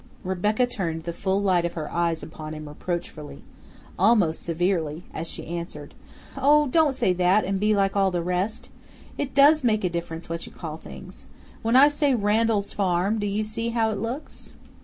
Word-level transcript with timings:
Rebecca 0.23 0.65
turned 0.65 1.03
the 1.03 1.13
full 1.13 1.39
light 1.43 1.63
of 1.63 1.73
her 1.73 1.91
eyes 1.91 2.23
upon 2.23 2.55
him 2.55 2.67
reproachfully, 2.67 3.43
almost 3.99 4.41
severely, 4.41 5.03
as 5.13 5.27
she 5.27 5.45
answered: 5.45 5.93
"Oh! 6.35 6.65
don't 6.69 6.95
say 6.95 7.13
that, 7.13 7.45
and 7.45 7.59
be 7.59 7.75
like 7.75 7.95
all 7.95 8.09
the 8.09 8.23
rest! 8.23 8.69
It 9.19 9.35
does 9.35 9.63
make 9.63 9.83
a 9.83 9.89
difference 9.91 10.27
what 10.27 10.47
you 10.47 10.51
call 10.51 10.77
things. 10.77 11.27
When 11.61 11.75
I 11.75 11.87
say 11.87 12.15
Randall's 12.15 12.73
Farm, 12.73 13.19
do 13.19 13.27
you 13.27 13.43
see 13.43 13.69
how 13.69 13.91
it 13.91 13.99
looks?" 13.99 14.55